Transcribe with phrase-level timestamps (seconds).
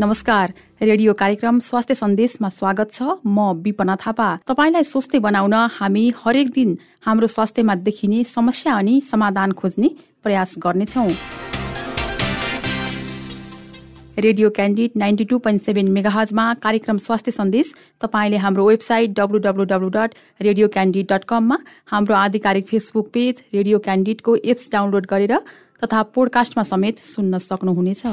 [0.00, 6.50] नमस्कार। रेडियो कार्यक्रम स्वास्थ्य सन्देशमा स्वागत छ। म विपना थापा। तपाईँलाई स्वस्थ बनाउन हामी हरेक
[6.54, 9.88] दिन हाम्रो स्वास्थ्यमा देखिने समस्या अनि समाधान खोज्ने
[10.22, 11.06] प्रयास गर्नेछौ।
[14.18, 19.64] Radio Candid ninety two point seven मेगाहजमा कार्यक्रम स्वास्थ्य सन्देश। तपाईँले हाम्रो website W W
[19.66, 21.58] W dot radio Candid dot कममा
[21.90, 25.34] हाम्रो आधिकारिक फेसबुक पेज रेडियो क्यान्डिडको एप्स डाउनलोड गरेर
[25.82, 28.06] तथा पोडकास्टमा समेत सुन्न सक्नुहुनेछ।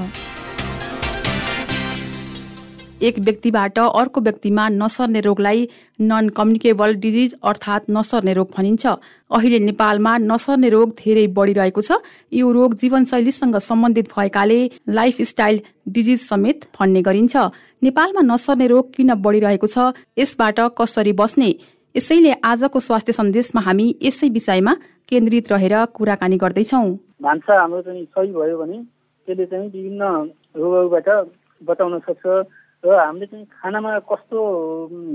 [3.03, 5.67] एक व्यक्तिबाट अर्को व्यक्तिमा नसर्ने रोगलाई
[6.01, 11.99] नन कम्युनिकेबल डिजिज अर्थात् नसर्ने रोग भनिन्छ। अहिले नेपालमा नसर्ने रोग धेरै बढिरहेको छ।
[12.31, 14.59] यो रोग जीवनशैलीसँग सम्बन्धित भएकाले
[14.89, 17.35] लाइफ स्टाइल डिजिज समेत भन्ने गरिन्छ।
[17.83, 19.91] नेपालमा नसर्ने रोग किन बढिरहेको छ?
[20.17, 21.49] यसबाट कसरी बस्ने?
[21.95, 24.73] यसैले आजको स्वास्थ्य सन्देशमा हामी यसै विषयमा
[25.09, 26.83] केन्द्रित रहेर कुराकानी गर्दैछौ।
[27.21, 28.77] भान्सा हाम्रो चाहिँ सही भयो भने
[29.27, 30.03] त्यसले चाहिँ विभिन्न
[30.55, 31.09] रोगहरूबाट
[31.61, 32.25] बचाउन सक्छ।
[32.85, 34.37] र हामीले चाहिँ खानामा कस्तो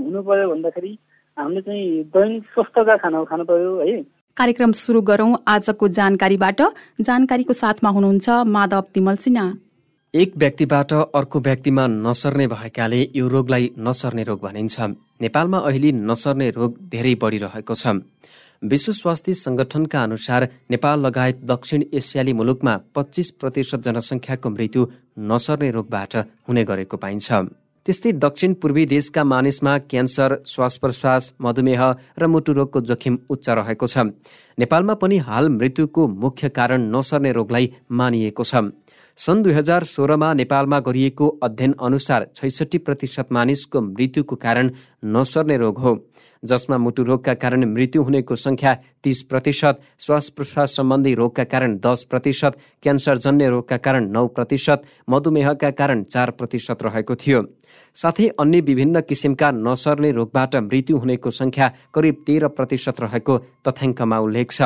[0.03, 0.91] हुनु पर्यो भन्दाखेरि
[1.37, 3.95] हामीले चाहिँ दैनिक स्वस्थका खानाहरू खानु पर्यो है।
[4.37, 6.61] कार्यक्रम सुरु गरौं आजको जानकारीबाट।
[7.01, 9.45] जानकारीको साथमा हुनुहुन्छ माधव तिमल सिन्हा।
[10.13, 14.79] एक व्यक्तिबाट अर्को व्यक्तिमा नसर्ने भएकाले यो रोगलाई नसर्ने रोग भनिन्छ।
[15.21, 18.03] नेपालमा अहिले नसर्ने रोग धेरै बढिरहेको छ।
[18.61, 24.81] विश्व स्वास्थ्य संगठनका अनुसार नेपाल लगायत दक्षिण एसियाली मुलुकमा पच्चिस प्रतिशत जनसङ्ख्याको मृत्यु
[25.31, 26.13] नसर्ने रोगबाट
[26.47, 27.27] हुने गरेको पाइन्छ।
[27.85, 31.81] त्यस्तै दक्षिण पूर्वी देशका मानिसमा क्यान्सर श्वास प्रश्वास मधुमेह
[32.19, 33.97] र मुटु रोगको जोखिम उच्च रहेको छ।
[34.57, 38.53] नेपालमा पनि हाल मृत्युको मुख्य कारण नसर्ने रोगलाई मानिएको छ।
[39.17, 44.69] सन् दुई हजार सोह्रमा नेपालमा गरिएको अध्ययन अनुसार छैसठी प्रतिशत मानिसको मृत्युको कारण
[45.03, 45.99] नसर्ने रोग हो
[46.43, 52.03] जसमा मुटु रोगका कारण मृत्यु हुनेको संख्या तीस प्रतिशत श्वास प्रश्वास सम्बन्धी रोगका कारण दस
[52.09, 57.41] प्रतिशत क्यान्सरजन्य रोगका कारण नौ प्रतिशत मधुमेहका कारण चार प्रतिशत रहेको थियो।
[57.95, 63.37] साथै अन्य विभिन्न किसिमका नसर्ने रोगबाट मृत्यु हुनेको संख्या करिब तेह्र प्रतिशत रहेको
[63.67, 64.61] तथ्याङ्कमा उल्लेख छ।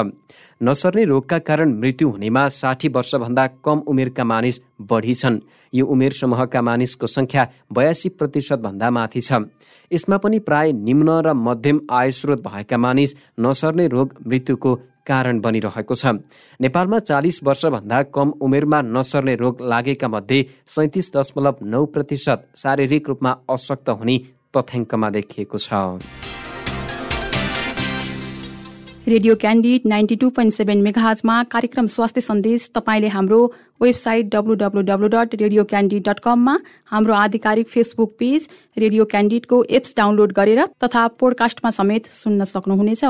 [0.63, 5.39] नसर्ने रोगका कारण मृत्यु हुनेमा साठी वर्षभन्दा कम उमेरका मानिस बढी छन्
[5.73, 9.47] यो उमेर समूहका मानिसको संख्या बयासी प्रतिशत भन्दा माथि छ।
[9.91, 14.75] यसमा पनि प्राय निम्न र मध्यम आय स्रोत भएका मानिस नसर्ने रोग मृत्युको
[15.05, 16.05] कारण बनिरहेको छ।
[16.59, 23.31] नेपालमा चालिस वर्षभन्दा कम उमेरमा नसर्ने रोग लागेका मध्ये सैतिस दशमलव नौ प्रतिशत शारीरिक रूपमा
[23.49, 24.17] अशक्त हुने
[24.53, 26.34] तथ्याङ्कमा देखिएको छ।
[29.07, 33.41] Radio Candid ninety two point seven मेघाजमा कार्यक्रम स्वास्थ्य सन्देश तपाईँले हाम्रो
[33.81, 36.57] website W W dot radio Candid dot कममा
[36.91, 43.03] हाम्रो आधिकारिक फेसबुक पेज रेडियो क्यान्डिडको एप्स डाउनलोड गरेर तथा पोडकास्टमा समेत सुन्न सक्नुहुनेछ।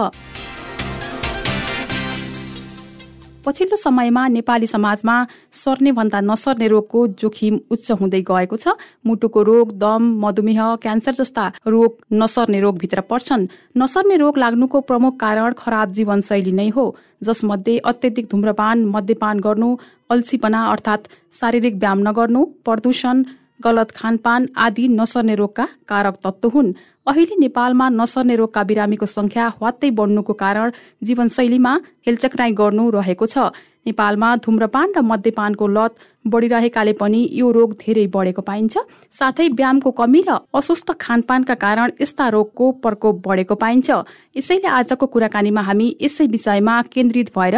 [3.46, 5.16] पछिल्लो समयमा नेपाली समाजमा
[5.54, 8.74] सर्ने भन्दा नसर्ने रोगको जोखिम उच्च हुँदै गएको छ।
[9.06, 13.48] मुटुको रोग दम मधुमेह क्यान्सर जस्ता रोग नसर्ने रोगभित्र पर्छन्।
[13.78, 16.86] नसर्ने रोग लाग्नुको प्रमुख कारण खराब जीवनशैली नै हो।
[17.24, 19.70] जसमध्ये अत्यधिक धुम्रपान मद्यपान गर्नु
[20.10, 21.08] अल्छीपना अर्थात्
[21.40, 23.24] शारीरिक व्यायाम नगर्नु प्रदूषण
[23.60, 26.74] गलत खानपान आदि नसर्ने रोगका कारक तत्व हुन्।
[27.08, 30.72] अहिले नेपालमा नसर्ने रोगका बिरामीको संख्या ह्वात्तै बढ्नुको कारण
[31.04, 31.74] जीवनशैलीमा
[32.08, 33.38] हेलचक्राइ गर्नु रहेको छ।
[33.86, 35.92] नेपालमा धुम्रपान र मद्यपानको लत
[36.26, 38.74] बढिरहेकाले पनि यो रोग धेरै बढेको पाइन्छ।
[39.14, 43.90] साथै व्यायामको कमी र अस्वस्थ खानपानका कारण यस्ता रोगको प्रकोप बढेको पाइन्छ।
[44.36, 47.56] यसैले आजको कुराकानीमा हामी यसै विषयमा केन्द्रित भएर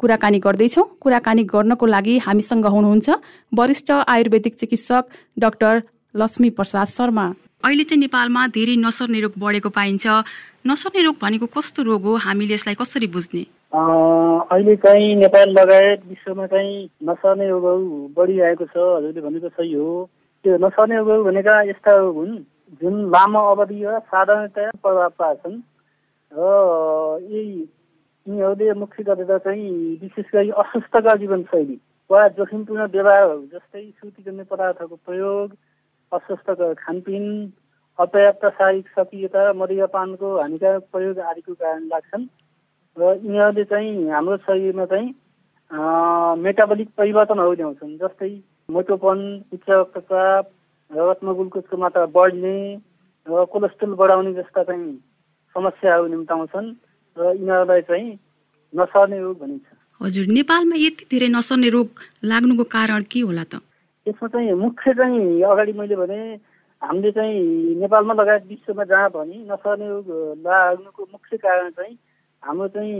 [0.00, 3.08] कुराकानी गर्दैछौ। कुराकानी गर्नको लागि हामीसँग हुनुहुन्छ
[3.52, 5.04] वरिष्ठ आयुर्वेदिक चिकित्सक
[5.38, 5.82] डाक्टर
[6.14, 7.26] लक्ष्मी प्रसाद शर्मा।
[7.64, 10.06] अहिले चाहिँ नेपालमा धेरै नसर्ने रोग बढेको पाइन्छ।
[10.66, 12.16] नसर्ने रोग भनेको कस्तो रोग हो?
[12.16, 13.42] हामीले यसलाई कसरी बुझ्ने?
[13.74, 20.08] अहिले चाहिँ नेपाल लगायत विश्वमा चाहिँ नसर्ने रोगहरू बढिरहेको छ। हजुरले भनेको सही हो।
[20.44, 22.38] त्यो नसर्ने रोगहरू भनेका यस्ता हुन्
[22.80, 25.56] जुन लामो अवधि र साधारणतया प्रभाव पार्छन्।
[26.32, 26.40] र
[27.26, 27.66] यही
[28.28, 31.76] यिनीहरूले मुख्य गरेर चाहिँ विशेष गरी अस्वस्थका जीवनशैली
[32.10, 35.52] वा जोखिमपूर्ण व्यवहारहरू जस्तै सुतिजन्य पदार्थको प्रयोग
[36.12, 37.24] अस्वस्थ खानपिन
[37.98, 42.26] अपर्याप्त शारीरिक सक्रियता मदिरापानको हानिकारक प्रयोग आदिको कारण लाग्छन्
[42.96, 45.08] र यिनीहरूले चाहिँ हाम्रो शरीरमा चाहिँ
[46.42, 48.30] मेटाबोलिक परिवर्तनहरू ल्याउँछन् जस्तै
[48.68, 50.50] मोटोपन उच्च रक्तचाप
[50.90, 52.58] रगतमा ग्लुकोजको मात्रा बढ्ने
[53.26, 54.92] र कोलेस्ट्रोल बढाउने जस्ता चाहिँ
[55.56, 56.68] समस्याहरू निम्ताउँछन्
[57.18, 58.08] र यिनीहरूलाई चाहिँ
[58.72, 59.66] नसर्ने रोग भनिन्छ।
[60.00, 61.88] हजुर नेपालमा यति धेरै नसर्ने रोग
[62.24, 63.60] लाग्नुको कारण के होला त?
[64.06, 66.18] यसमा चाहिँ मुख्य चाहिँ अगाडि मैले भने
[66.82, 67.34] हामीले चाहिँ
[67.82, 69.88] नेपालमा लगायत विश्वमा जहाँ भने नसर्ने
[70.46, 71.96] लाग्नुको मुख्य कारण चाहिँ
[72.42, 72.94] हाम्रो चाहिँ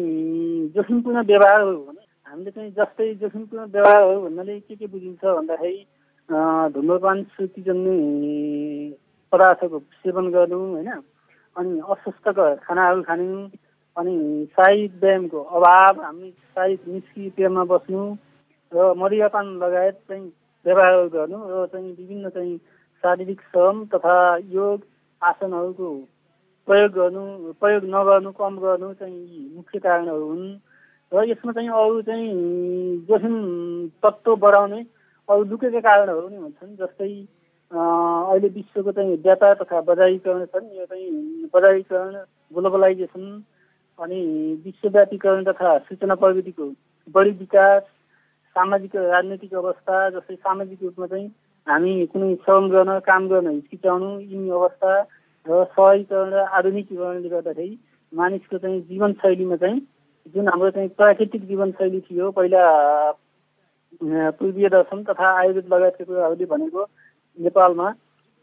[0.75, 5.79] जोखिमपूर्ण व्यवहार हो भने हामीले चाहिँ जस्तै जोखिमपूर्ण व्यवहारहरू भन्नाले के के बुझिन्छ भन्दाखेरि
[6.75, 7.91] धुम्रपान सुतिजन्य
[9.32, 10.91] पदार्थको सेवन गर्नु होइन?
[11.56, 13.26] अनि अस्वस्थकर खानाहरू खानु
[13.99, 18.03] अनि साहिद व्यायामको अभाव हामी साहिद निष्क्रियमा बस्नु
[18.73, 20.27] र मदिरापान लगायत चाहिँ
[20.67, 22.56] व्यवहार गर्नु र चाहिँ विभिन्न चाहिँ
[23.05, 24.15] शारीरिक श्रम तथा
[24.53, 24.85] योग
[25.23, 25.91] आसनहरूको
[26.69, 30.49] प्रयोग गर्नु प्रयोग नगर्नु कम गर्नु चाहिँ मुख्य कारणहरू हुन्।
[31.12, 32.31] र यसमा चाहिँ अरू चाहिँ
[33.09, 33.37] जोखिम
[34.03, 34.81] तत्त्व बढाउने
[35.29, 37.12] अरू लुकेका कारणहरू पनि हुन्छन् जस्तै
[37.73, 42.15] अहिले विश्वको चाहिँ व्यापार तथा बजारीकरण छन् यो चाहिँ बजारीकरण
[42.53, 43.25] ग्लोबलाइजेसन
[43.99, 44.21] अनि
[44.65, 46.71] विश्वव्यापीकरण तथा सूचना प्रविधिको
[47.15, 47.83] बढी विकास
[48.56, 51.27] सामाजिक राजनैतिक अवस्था जस्तै सामाजिक रूपमा चाहिँ
[51.67, 54.93] हामी कुनै श्रम गर्न काम गर्न हिचकिचाउनु यिनी अवस्था
[55.47, 57.79] र सहरीकरण र आधुनिकीकरणले गर्दाखेरि
[58.12, 59.81] मानिसको चाहिँ जीवनशैलीमा चाहिँ
[60.35, 62.65] जुन हाम्रो चाहिँ प्राकृतिक जीवनशैली थियो पहिला
[64.39, 66.83] पूर्वीय दर्शन तथा आयुर्वेद लगायतका कुराहरूले भनेको
[67.39, 67.91] नेपालमा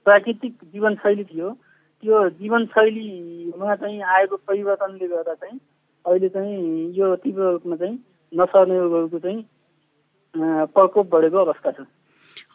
[0.06, 1.50] प्राकृतिक जीवनशैली थियो।
[2.04, 5.60] त्यो जीवनशैलीमा चाहिँ आएको परिवर्तनले गर्दा चाहिँ
[6.06, 7.98] अहिले चाहिँ यो तीव्र रूपमा चाहिँ
[8.32, 9.42] नसर्ने रोगहरूको चाहिँ
[10.76, 11.88] प्रकोप बढेको अवस्था छ।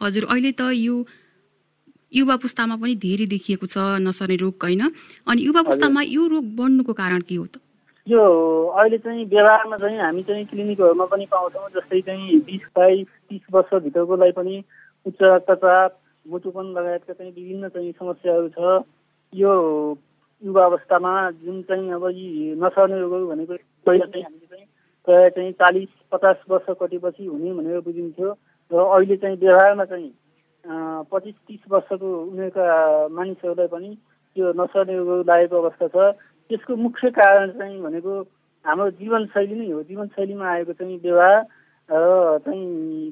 [0.01, 0.95] हजुर अहिले त यो
[2.13, 4.81] युवा पुस्तामा पनि धेरै देखिएको छ नसर्ने रोग होइन?
[5.27, 7.59] अनि युवा पुस्तामा यो रोग बढ्नुको कारण के हो त?
[8.07, 8.21] यो
[8.77, 14.31] अहिले चाहिँ व्यवहारमा चाहिँ हामी चाहिँ क्लिनिकहरूमा पनि पाउँछौँ जस्तै चाहिँ बिस बाइस तिस वर्षभित्रकोलाई
[14.37, 14.63] पनि
[15.05, 18.83] उच्च रक्तचाप मुटुपन लगायतका चाहिँ विभिन्न चाहिँ समस्याहरू छ।
[19.33, 19.51] यो
[20.43, 23.55] युवा अवस्थामा जुन चाहिँ अब यी नसर्ने रोगहरू भनेको
[23.85, 24.65] पहिला चाहिँ हामीले चाहिँ
[25.07, 28.29] प्रायः चाहिँ चालिस पचास वर्ष कटेपछि हुने भनेर बुझिन्थ्यो
[28.71, 30.11] र अहिले चाहिँ व्यवहारमा चाहिँ
[31.11, 32.65] पच्चिस तिस वर्षको उमेरका
[33.07, 33.97] मानिसहरूलाई पनि
[34.35, 35.95] यो नसर्ने रोग लागेको अवस्था छ।
[36.49, 38.13] त्यसको मुख्य कारण चाहिँ भनेको
[38.65, 41.39] हाम्रो जीवनशैली नै हो। जीवनशैलीमा आएको चाहिँ व्यवहार
[41.89, 43.11] र चाहिँ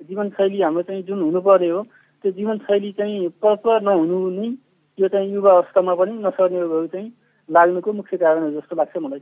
[0.00, 1.82] जीवनशैली हाम्रो चाहिँ जुन हुनु पर्ने हो
[2.24, 4.48] त्यो जीवनशैली चाहिँ प्रपर नहुनु नै
[4.98, 7.12] यो चाहिँ युवा अवस्थामा पनि नसर्ने रोगहरू चाहिँ
[7.48, 9.20] लाग्नुको मुख्य कारण हो जस्तो लाग्छ मलाई।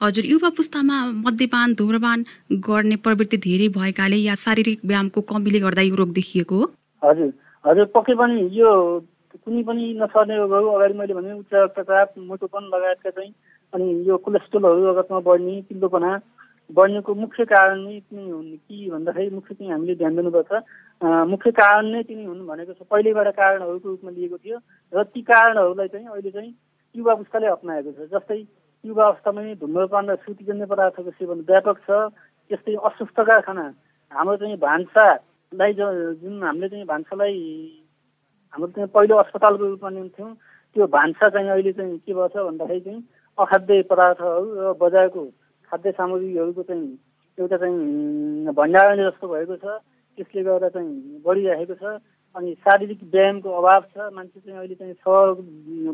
[0.00, 2.24] हजुर युवा पुस्तामा मद्यपान धुम्रपान
[2.68, 6.70] गर्ने प्रवृत्ति धेरै भएकाले या शारीरिक व्यायामको कमीले गर्दा यो रोग देखिएको हो?
[7.02, 7.32] हजुर
[7.64, 8.70] हजुर पक्कै पनि यो
[9.34, 13.32] कुनै पनि नसर्ने रोगहरू अगाडि मैले भने उच्च रक्तचाप मोटोपन लगायतका चाहिँ
[13.72, 16.10] अनि यो कोलेस्ट्रोलहरू रगतमा बढ्ने पिल्लोपना
[16.70, 20.52] बढ्नेको मुख्य कारण नै तिनी हुन् कि भन्दाखेरि मुख्य चाहिँ हामीले ध्यान दिनुपर्छ।
[21.28, 24.58] मुख्य कारण नै तिनी हुन् भनेको छ। पहिलेबाट कारणहरूको रूपमा लिएको थियो
[24.92, 26.52] र ती कारणहरूलाई चाहिँ अहिले चाहिँ
[26.94, 28.40] युवा अवस्थाले अप्नाएको छ। जस्तै
[28.84, 31.90] युवा अवस्थामै धुम्रपान र सुतिजन्य पदार्थको सेवन व्यापक छ।
[32.50, 33.66] त्यस्तै अस्वस्थका खाना
[34.12, 37.38] हाम्रो चाहिँ भान्सालाई जुन हामीले चाहिँ भान्सालाई
[38.54, 40.32] हाम्रो चाहिँ पहिलो अस्पतालको रूपमा लिन्थ्यौँ
[40.76, 43.00] त्यो भान्सा चाहिँ अहिले चाहिँ के भएछ भन्दाखेरि चाहिँ
[43.38, 45.22] अखाद्य पदार्थहरू र बजारको
[45.70, 46.86] खाद्य सामग्रीहरूको चाहिँ
[47.38, 49.66] एउटा चाहिँ भण्डारण जस्तो भएको छ।
[50.18, 51.98] त्यसले गर्दा चाहिँ बढिरहेको छ।
[52.36, 55.26] अनि शारीरिक व्यायामको अभाव छ। मान्छे चाहिँ अहिले चाहिँ सहर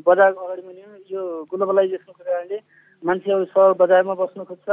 [0.05, 0.82] बजार अगाडि मैले
[1.12, 2.58] यो ग्लोबलाइजेसनको कारणले
[3.02, 4.69] मान्छेहरू सहर बजारमा बस्न खोज्छ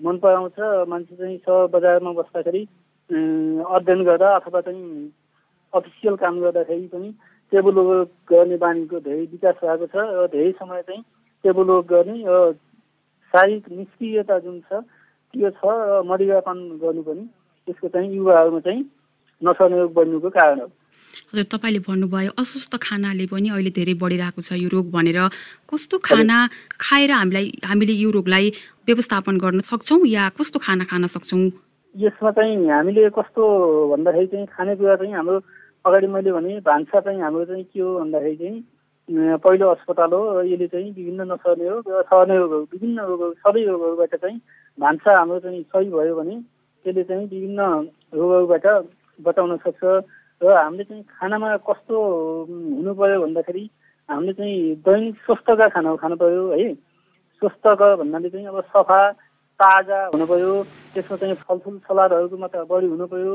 [0.00, 0.58] मन पराउँछ।
[0.88, 2.62] मान्छे चाहिँ सहर बजारमा बस्दाखेरि
[3.10, 5.12] अध्ययन गर्दा अथवा चाहिँ
[5.72, 7.10] अफिसियल काम गर्दाखेरि पनि
[7.52, 11.02] टेबल वर्क गर्ने बानीको धेरै विकास भएको छ। र धेरै समय चाहिँ
[11.44, 12.52] टेबल वर्क गर्ने र
[13.32, 14.82] शारीरिक निष्क्रियता जुन छ
[15.34, 17.24] त्यो छ र मदिरापान गर्नु पनि
[17.68, 18.82] त्यसको चाहिँ युवाहरूमा चाहिँ
[19.42, 20.66] नसर्ने रोग बढ्नुको कारण हो।
[21.30, 25.18] हजुर तपाईँले भन्नुभयो अस्वस्थ खानाले पनि अहिले धेरै बढिरहेको छ यो रोग भनेर।
[25.70, 26.36] कस्तो खाना
[26.80, 28.46] खाएर हामीलाई हामीले यो रोगलाई
[28.86, 31.42] व्यवस्थापन गर्न सक्छौँ या कस्तो खाना खान सक्छौँ?
[31.94, 33.42] यसमा चाहिँ हामीले कस्तो
[33.90, 35.36] भन्दाखेरि चाहिँ खानेकुरा चाहिँ हाम्रो
[35.86, 38.58] अगाडि मैले भने भान्सा चाहिँ हाम्रो चाहिँ के हो भन्दाखेरि चाहिँ
[39.10, 43.64] पहिलो अस्पताल हो र यसले चाहिँ विभिन्न नसर्ने हो र सर्ने रोगहरू विभिन्न रोगहरू सबै
[43.64, 44.38] रोगहरूबाट चाहिँ
[44.78, 46.36] भान्सा हाम्रो चाहिँ सही भयो भने
[46.84, 47.60] त्यसले चाहिँ विभिन्न
[48.14, 48.66] रोगहरूबाट
[49.18, 49.82] बचाउन सक्छ
[50.40, 51.96] र हामीले चाहिँ खानामा कस्तो
[52.48, 53.64] हुनु पर्यो भन्दाखेरि
[54.08, 56.72] हामीले चाहिँ दैनिक स्वस्थका खानाहरू खानु पर्यो है।
[57.42, 59.00] स्वस्थकर भन्नाले चाहिँ अब सफा
[59.60, 60.52] ताजा हुनु पर्यो
[60.94, 63.34] त्यसमा चाहिँ फलफुल सलादहरूको मात्रा बढी हुनु पर्यो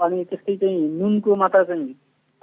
[0.00, 1.94] अनि त्यस्तै चाहिँ नुनको मात्रा चाहिँ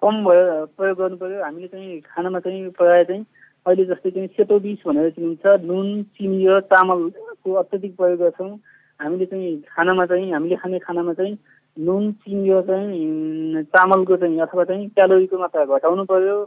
[0.01, 3.25] कम भयो प्रयोग गर्नु पऱ्यो। हामीले चाहिँ खानामा चाहिँ प्रायः चाहिँ
[3.65, 8.51] अहिले जस्तै चाहिँ सेतो बिस भनेर चिनिन्छ नुन चिनी र चामलको अत्याधिक प्रयोग गर्छौँ।
[8.99, 11.37] हामीले चाहिँ खानामा चाहिँ हामीले खाने खानामा चाहिँ
[11.77, 16.37] नुन चिनी र चाहिँ चामलको चाहिँ अथवा चाहिँ क्यालोरीको मात्रा घटाउनु पर्यो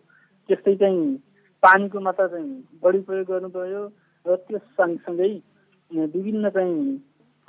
[0.49, 1.15] त्यस्तै चाहिँ
[1.63, 2.51] पानीको मात्रा चाहिँ
[2.83, 3.83] बढी प्रयोग गर्नु पर्यो
[4.27, 5.31] र त्यस सँगसँगै
[5.91, 6.97] विभिन्न चाहिँ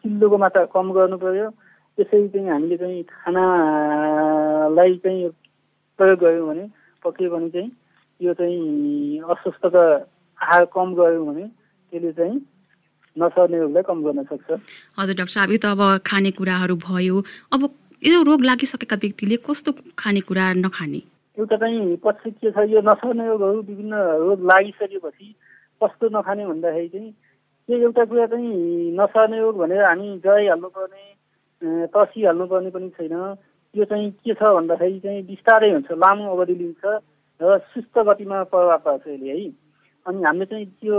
[0.06, 1.50] चिल्लोको मात्रा कम गर्नु पर्यो
[1.98, 5.30] त्यसै चाहिँ हामीले चाहिँ खानालाई चाहिँ
[6.00, 6.66] प्रयोग गऱ्यौँ भने
[7.04, 7.72] पक्कै पनि चाहिँ
[8.20, 9.84] यो चाहिँ अस्वस्थता
[10.40, 12.38] आहार कम गऱ्यौँ भने त्यसले चाहिँ
[13.16, 14.50] नसर्ने रोगलाई कम गर्न सक्छ।
[15.00, 17.16] हजुर डाक्टर साहब यो त अब खानेकुराहरू भयो।
[17.54, 17.62] अब
[18.04, 21.02] यो रोग लागिसकेका व्यक्तिले कस्तो खानेकुरा नखाने?
[21.38, 25.28] एउटा चाहिँ पछि के छ यो नसर्ने रोगहरू विभिन्न रोग लागिसकेपछि
[25.82, 27.12] कस्तो नखाने भन्दाखेरि चाहिँ
[27.70, 28.52] त्यो एउटा कुरा चाहिँ
[29.00, 31.04] नसर्ने रोग भनेर हामी गइहाल्नुपर्ने
[31.88, 33.16] तर्सिहाल्नुपर्ने पनि छैन।
[33.76, 36.84] यो चाहिँ के छ भन्दाखेरि चाहिँ बिस्तारै हुन्छ लामो अवधि लिन्छ
[37.40, 39.50] र सुस्त गतिमा प्रभाव पार्छ यसले है।
[40.06, 40.98] अनि हामीले चाहिँ त्यो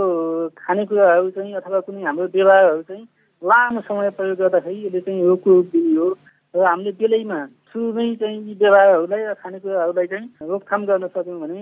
[0.57, 3.05] खानेकुराहरू चाहिँ अथवा कुनै हाम्रो व्यवहारहरू चाहिँ
[3.41, 6.07] लामो समय प्रयोग गर्दाखेरि यसले चाहिँ रोगको दिने हो
[6.53, 7.39] र हामीले बेलैमा
[7.73, 11.61] सुरुमै चाहिँ यी व्यवहारहरूलाई र खानेकुराहरूलाई चाहिँ रोकथाम गर्न सक्यौँ भने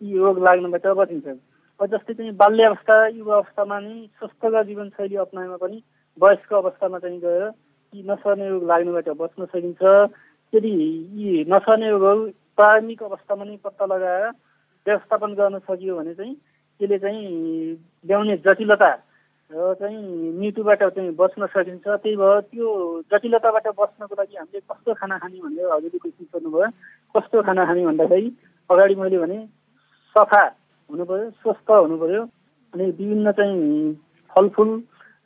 [0.00, 1.26] यी रोग लाग्नबाट बचिन्छ
[1.80, 5.82] जस्तै चाहिँ बाल्यावस्था युवा अवस्थामा नै स्वस्थकर जीवनशैली अप्नाएमा पनि
[6.18, 7.42] वयस्क अवस्थामा चाहिँ गएर
[7.92, 9.82] यी नसर्ने रोग लाग्नबाट बच्न सकिन्छ।
[10.52, 10.72] यदि
[11.18, 12.22] यी नसर्ने रोगहरू
[12.58, 14.24] प्रारम्भिक अवस्थामा नै पत्ता लगाएर
[14.86, 16.34] व्यवस्थापन गर्न सकियो भने चाहिँ
[16.80, 17.24] त्यसले चाहिँ
[18.06, 18.90] ल्याउने जटिलता
[19.50, 19.98] र चाहिँ
[20.38, 22.66] मृत्युबाट चाहिँ बच्न सकिन्छ। त्यही भएर त्यो
[23.12, 26.70] जटिलताबाट बच्नको लागि हामीले कस्तो खाना खाने भनेर हजुरले क्वेसन सोध्नुभयो।
[27.14, 28.28] कस्तो खाना खाने भन्दाखेरि
[28.70, 29.38] अगाडि मैले भने
[30.16, 30.42] सफा
[30.90, 32.22] हुनु पऱ्यो स्वस्थ हुनु पऱ्यो
[32.74, 33.94] अनि विभिन्न चाहिँ
[34.30, 34.70] फलफुल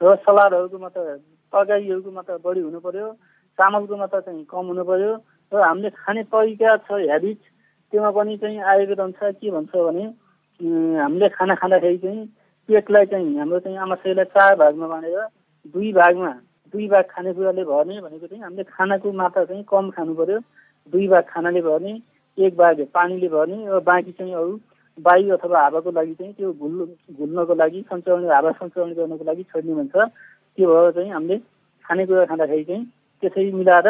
[0.01, 1.01] र सलादहरूको मात्र
[1.53, 3.09] तरकारीहरूको मात्र बढी हुनु पऱ्यो
[3.59, 5.13] चामलको मात्र चाहिँ कम हुनु पऱ्यो
[5.53, 7.41] र हामीले खाने तरिका छ हेबिट
[7.93, 10.05] त्योमा पनि चाहिँ आयुर्वेद अनुसार के भन्छ भने
[10.99, 12.27] हामीले खाना खाँदाखेरि चाहिँ
[12.69, 15.27] पेटलाई चाहिँ हाम्रो चाहिँ आमाशयलाई चार भागमा बाँडेर
[15.75, 16.31] दुई भागमा
[16.75, 20.39] दुई भाग खानेकुराले भर्ने भनेको चाहिँ हामीले खानाको मात्रा चाहिँ कम खानु पर्यो
[20.93, 21.93] दुई भाग खानाले भर्ने
[22.39, 24.53] एक भाग पानीले भर्ने र बाँकी चाहिँ अरू
[24.99, 26.79] वायु अथवा हावाको लागि चाहिँ त्यो घुल्
[27.19, 29.97] घुल्नको लागि सञ्चालन हावा सञ्चालन गर्नको लागि छोड्ने भन्छ।
[30.59, 31.39] त्यो भएर चाहिँ हामीले
[31.85, 32.85] खानेकुरा खाँदाखेरि चाहिँ
[33.21, 33.87] त्यसरी मिलाएर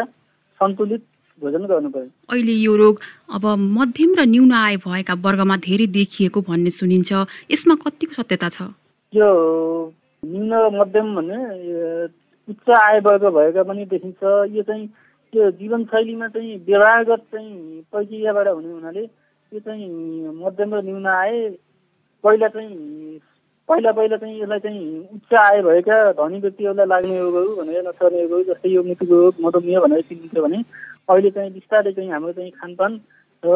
[0.61, 1.03] सन्तुलित
[1.43, 3.01] भोजन गर्नु पर्यो अहिले यो रोग
[3.33, 3.45] अब
[3.79, 7.11] मध्यम र न्यून आय भएका वर्गमा धेरै देखिएको भन्ने सुनिन्छ।
[7.53, 8.59] यसमा कतिको सत्यता छ?
[9.13, 9.29] यो
[10.23, 11.39] न्यून मध्यम भने
[12.49, 14.21] उच्च आय वर्ग भएका पनि देखिन्छ।
[14.53, 14.87] यो चाहिँ
[15.33, 19.05] त्यो जीवनशैलीमा चाहिँ व्यवहारगत चाहिँ प्रक्रियाबाट हुने हुनाले
[19.53, 19.89] यो चाहिँ
[20.45, 21.33] मध्यम र न्यून आय
[22.25, 22.75] पहिला चाहिँ
[23.71, 28.43] पहिला पहिला चाहिँ यसलाई चाहिँ उच्च आय भएका धनी व्यक्तिहरूलाई लाग्ने रोगहरू भनेर नसर्ने रोगहरू
[28.45, 30.59] जस्तै यो मृत्युको रोग मधुमेह भनेर चिनिन्छ भने
[31.09, 33.01] अहिले चाहिँ बिस्तारै चाहिँ हाम्रो चाहिँ खानपान
[33.43, 33.55] र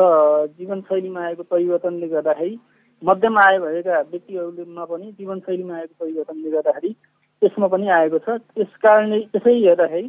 [0.58, 2.58] जीवनशैलीमा आएको परिवर्तनले गर्दाखेरि
[3.02, 6.94] मध्यम आय भएका व्यक्तिहरूमा पनि जीवनशैलीमा आएको परिवर्तनले गर्दाखेरि
[7.42, 10.08] यसमा पनि आएको छ। त्यस कारणले त्यसै हेर्दाखेरि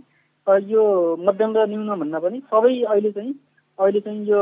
[0.72, 0.84] यो
[1.20, 3.34] मध्यम र न्यून भन्दा पनि सबै अहिले चाहिँ
[3.80, 4.42] अहिले चाहिँ यो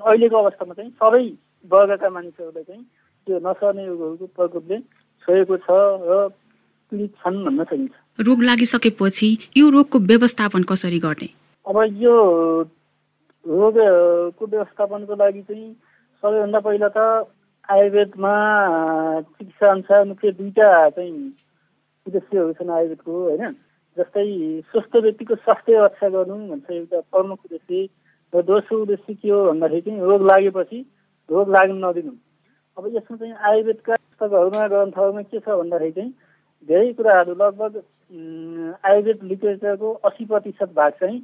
[0.00, 1.24] अहिलेको अवस्थामा चाहिँ सबै
[1.70, 2.84] वर्गका मानिसहरूलाई चाहिँ
[3.26, 4.78] त्यो नसर्ने रोगहरूको प्रकोपले
[5.22, 5.68] छोएको छ
[6.08, 6.28] र
[6.92, 11.28] पीडित छन् भन्न सकिन्छ रोग लागिसकेपछि यो रोगको व्यवस्थापन कसरी गर्ने?
[11.66, 12.14] अब यो
[13.44, 15.72] रोगको व्यवस्थापनको लागि चाहिँ
[16.22, 16.98] सबैभन्दा पहिला त
[17.64, 18.34] आयुर्वेदमा
[19.20, 21.12] चिकित्सा अनुसार मुख्य दुईवटा चाहिँ
[22.06, 23.52] उद्देश्यहरू छन् आयुर्वेदको होइन?
[23.96, 24.26] जस्तै
[24.70, 27.88] स्वस्थ व्यक्तिको स्वास्थ्य रक्षा गर्नु भन्छ एउटा प्रमुख उद्देश्य।
[28.32, 30.78] र दोस्रो उद्देश्य के हो भन्दाखेरि चाहिँ रोग लागेपछि
[31.30, 32.12] रोग लाग्नु नदिनु।
[32.76, 36.10] अब यसमा चाहिँ आयुर्वेदका पुस्तकहरूमा ग्रन्थहरूमा के छ भन्दाखेरि चाहिँ
[36.68, 37.72] धेरै कुराहरू लगभग
[38.84, 41.18] आयुर्वेद लिटरेचरको असी प्रतिशत भाग चाहिँ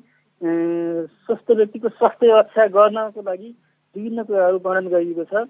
[1.26, 3.50] स्वस्थ व्यक्तिको स्वास्थ्य रक्षा गर्नको लागि
[3.96, 5.44] विभिन्न कुराहरू वर्णन गरिएको छ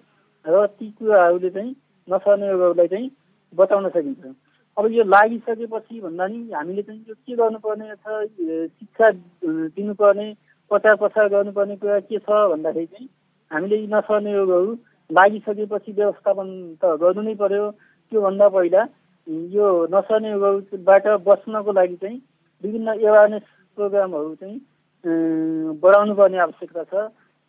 [0.44, 1.74] र ती कुराहरूले चाहिँ
[2.08, 3.10] नसर्ने रोगहरूलाई चाहिँ
[3.52, 4.24] बचाउन सकिन्छ।
[4.76, 8.24] अब यो लागिसकेपछि भन्दा नि हामीले चाहिँ यो के गर्नुपर्ने छ
[8.72, 9.10] शिक्षा
[9.76, 10.28] दिनुपर्ने
[10.70, 13.08] प्रचार प्रसार गर्नुपर्ने कुरा के छ भन्दाखेरि चाहिँ
[13.50, 14.78] हामीले यी नसर्ने रोगहरू
[15.10, 16.48] लागिसकेपछि व्यवस्थापन
[16.82, 17.64] त गर्नु नै पर्यो।
[18.12, 18.82] त्योभन्दा पहिला
[19.54, 22.18] यो नसर्ने रोगबाट बच्नको लागि चाहिँ
[22.64, 23.46] विभिन्न एवारनेस
[23.78, 24.58] प्रोग्रामहरू चाहिँ
[25.82, 26.94] बढाउनु पर्ने आवश्यकता छ।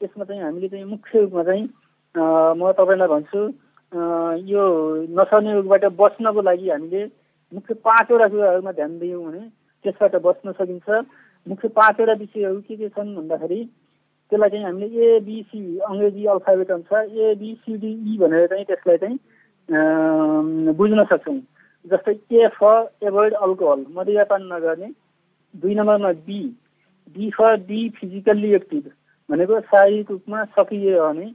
[0.01, 1.65] त्यसमा चाहिँ हामीले चाहिँ मुख्य रूपमा चाहिँ
[2.57, 3.41] म तपाईँलाई भन्छु
[4.51, 4.63] यो
[5.19, 7.01] नसर्ने रोगबाट बच्नको लागि हामीले
[7.51, 9.41] मुख्य पाँचवटा कुराहरूमा ध्यान दियौँ भने
[9.85, 10.89] त्यसबाट बच्न सकिन्छ।
[11.47, 13.59] मुख्य पाँचवटा विषयहरू के के छन् भन्दाखेरि
[14.31, 15.61] त्यसलाई चाहिँ हामीले एबिसी
[15.91, 19.17] अङ्ग्रेजी अल्फाबेट अनुसार एबिसिडिई भनेर चाहिँ त्यसलाई चाहिँ
[20.77, 21.39] बुझ्न सक्छौँ।
[21.85, 24.89] जस्तै ए फर एभोइड अल्कोहल मदिरापान नगर्ने।
[25.53, 26.39] दुई नम्बरमा B
[27.15, 28.83] B for be physically active
[29.29, 31.27] भनेको शारीरिक रूपमा सक्रिय रहने।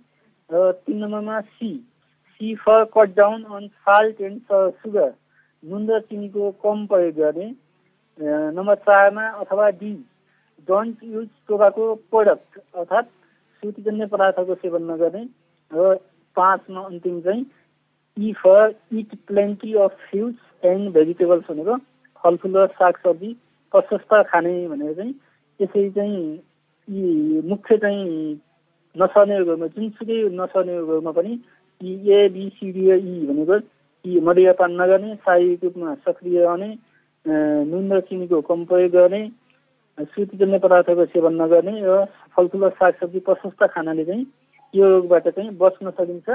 [0.51, 1.71] र तिन नम्बरमा C
[2.41, 4.41] C for cut down on salt and
[4.81, 5.13] sugar
[5.63, 7.49] नुन र चिनीको कम प्रयोग गर्ने।
[8.57, 9.93] नम्बर चारमा अथवा D
[10.69, 13.09] don't use tobacco product अर्थात्
[13.63, 15.23] सुतिजन्य पदार्थको सेवन नगर्ने
[15.71, 15.95] र
[16.37, 17.45] पाँचमा अन्तिम चाहिँ
[18.17, 21.77] E for eat plenty of fruits and vegetables भनेको
[22.25, 23.33] फलफुल र सागसब्जी
[23.75, 25.13] प्रशस्त खाने भनेर चाहिँ
[25.61, 26.21] त्यसरी चाहिँ
[26.89, 28.41] यी मुख्य चाहिँ
[28.97, 31.39] नसर्ने रोगमा जुनसुकै नसर्ने रोगमा पनि
[31.81, 33.57] यी एबिसिडिई भनेको
[34.05, 36.69] यी मदिरापान नगर्ने शारीरिक रूपमा सक्रिय रहने
[37.67, 39.23] नुन र चिनीको कम प्रयोग गर्ने
[39.99, 42.05] सुतिजन्य पदार्थको सेवन नगर्ने र
[42.37, 44.27] फलफुल र सागसब्जी प्रशस्त खानाले चाहिँ
[44.75, 46.29] यो रोगबाट चाहिँ बच्न सकिन्छ।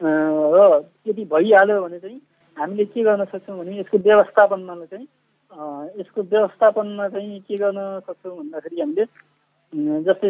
[0.00, 0.58] र
[1.06, 2.20] यदि भइहाल्यो भने चाहिँ
[2.56, 5.06] हामीले के गर्न सक्छौँ भने यसको व्यवस्थापनमा चाहिँ
[6.00, 9.04] यसको व्यवस्थापनमा चाहिँ के गर्न सक्छौँ भन्दाखेरि हामीले
[10.02, 10.28] जस्तै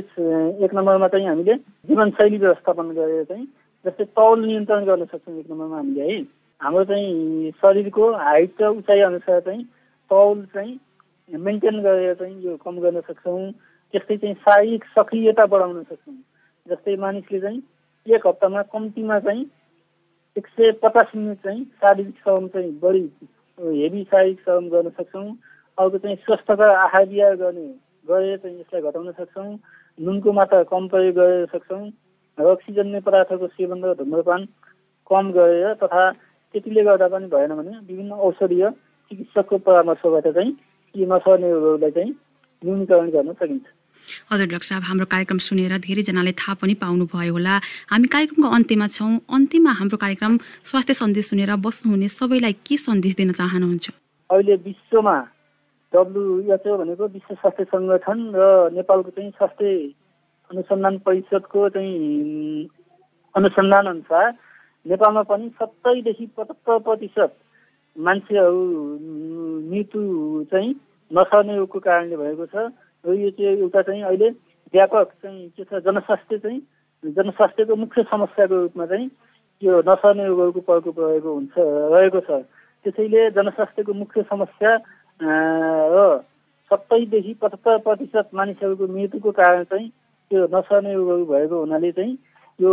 [0.64, 1.54] एक नम्बरमा चाहिँ हामीले
[1.88, 3.46] जीवनशैली व्यवस्थापन गरेर चाहिँ
[3.84, 6.20] जस्तै तौल नियन्त्रण गर्न सक्छौँ एक नम्बरमा हामीले है।
[6.60, 9.64] हाम्रो चाहिँ शरीरको हाइट र उचाइ अनुसार चाहिँ
[10.10, 10.74] तौल चाहिँ
[11.30, 13.50] मेन्टेन गरेर चाहिँ यो कम गर्न सक्छौँ
[13.94, 16.14] त्यस्तै चाहिँ शारीरिक सक्रियता बढाउन सक्छौँ।
[16.66, 17.62] जस्तै मानिसले चाहिँ
[18.06, 19.44] एक हप्तामा कम्तीमा चाहिँ
[20.36, 23.02] एक सय पचास मिनट चाहिँ शारीरिक श्रम चाहिँ बढी
[23.58, 25.28] हेभी शारीरिक श्रम गर्न सक्छौँ।
[25.78, 27.66] अर्को चाहिँ स्वस्थकर आहार विहार गर्ने
[28.06, 29.58] गरेर चाहिँ यसलाई घटाउन सक्छौँ।
[29.98, 31.84] नुनको मात्रा कम प्रयोग गरेर सक्छौँ
[32.38, 34.44] र अक्सिजन्य पदार्थको सेवन र धुम्रपान
[35.10, 36.10] कम गरेर तथा
[36.54, 38.70] त्यतिले गर्दा पनि भएन भने विभिन्न औषधीय
[39.10, 40.52] चिकित्सकको परामर्शबाट चाहिँ
[40.96, 42.12] यी नसर्ने रोगलाई चाहिँ
[42.62, 43.66] न्यूनीकरण गर्न सकिन्छ।
[44.30, 47.54] हजुर डाक्टर साहब हाम्रो कार्यक्रम सुनेर धेरैजनाले थाहा पनि पाउनुभयो होला।
[47.90, 50.32] हामी कार्यक्रमको अन्त्यमा छौँ। अन्त्यमा हाम्रो कार्यक्रम
[50.70, 53.84] स्वास्थ्य सन्देश सुनेर बस्नुहुने सबैलाई के सन्देश दिन चाहनुहुन्छ?
[54.30, 55.16] अहिले विश्वमा
[55.92, 58.42] डब्लुएचओ भनेको विश्व स्वास्थ्य सङ्गठन र
[58.78, 59.66] नेपालको चाहिँ स्वास्थ्य
[60.50, 61.94] अनुसन्धान परिषदको चाहिँ
[63.34, 64.26] अनुसन्धान अनुसार
[64.86, 67.32] नेपालमा पनि सत्तरीदेखि पचहत्तर प्रतिशत
[67.96, 68.62] मान्छेहरू
[69.70, 70.02] मृत्यु
[70.50, 70.74] चाहिँ
[71.10, 72.56] नसर्ने रोगको कारणले भएको छ।
[73.04, 74.28] र यो चाहिँ एउटा चाहिँ अहिले
[74.74, 76.60] व्यापक चाहिँ के छ जनस्वास्थ्य चाहिँ
[77.04, 79.10] जनस्वास्थ्यको मुख्य समस्याको रूपमा चाहिँ
[79.62, 82.30] यो नसर्ने रोगहरूको प्रकोप रहेको हुन्छ रहेको छ।
[82.84, 84.72] त्यसैले जनस्वास्थ्यको मुख्य समस्या
[85.20, 86.24] र
[86.70, 89.88] सत्तरीदेखि पचहत्तर प्रतिशत मानिसहरूको मृत्युको कारण चाहिँ
[90.30, 92.14] त्यो नसर्ने रोगहरू भएको हुनाले चाहिँ
[92.58, 92.72] यो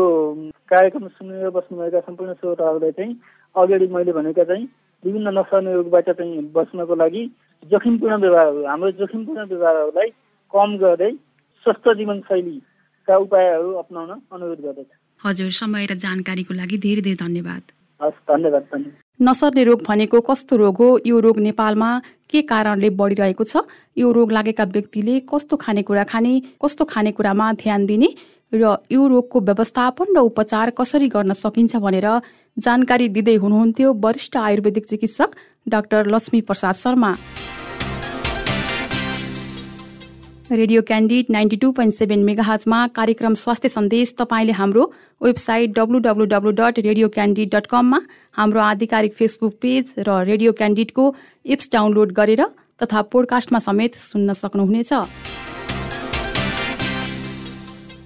[0.66, 3.14] कार्यक्रम सुनेर बस्नुभएका सम्पूर्ण श्रोताहरूलाई चाहिँ
[3.56, 4.68] अगाडि मैले भनेका चाहिँ
[5.04, 7.24] विभिन्न नसर्ने रोगबाट चाहिँ बच्नको लागि
[7.72, 10.10] जोखिमपूर्ण व्यवहारहरू हाम्रो जोखिमपूर्ण व्यवहारहरूलाई
[10.54, 11.12] कम गर्दै
[11.66, 17.64] स्वस्थ जीवनशैलीका उपायहरू अप्नाउन अनुरोध गर्दछ। हजुर समय र जानकारीको लागि धेरै धेरै धन्यवाद।
[18.02, 20.90] हस् धन्यवाद धन्यवाद। नसर्ने रोग भनेको कस्तो रोग हो?
[21.06, 21.90] यो रोग नेपालमा
[22.30, 23.64] के कारणले बढिरहेको छ?
[23.98, 28.10] यो रोग लागेका व्यक्तिले कस्तो खानेकुरा खाने कस्तो खानेकुरामा ध्यान दिने
[28.54, 32.08] र यो रोगको व्यवस्थापन र उपचार कसरी गर्न सकिन्छ भनेर
[32.58, 35.30] जानकारी दिँदै हुनुहुन्थ्यो वरिष्ठ आयुर्वेदिक चिकित्सक
[35.68, 37.14] doctor Lakshmi Prasad Sharma.
[40.52, 44.84] Radio Candid ninety two point seven मेगाहाजमा कार्यक्रम स्वास्थ्य सन्देश तपाईँले हाम्रो
[45.22, 48.00] website W W W dot Radio Candid dot कममा
[48.38, 51.14] हाम्रो आधिकारिक फेसबुक पेज र रेडियो क्यान्डिडको
[51.48, 52.44] एप्स डाउनलोड गरेर
[52.80, 54.94] तथा पोडकास्टमा समेत सुन्न सक्नुहुनेछ।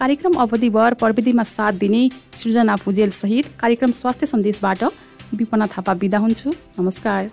[0.00, 4.84] कार्यक्रम अवधिभर प्रविधिमा साथ दिने सृजना भुजेल सहित कार्यक्रम स्वास्थ्य सन्देशबाट
[5.34, 7.30] विपना थापा बिदा हुन्छु। नमस्कार।